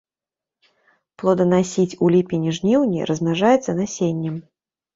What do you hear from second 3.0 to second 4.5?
размнажаецца насеннем.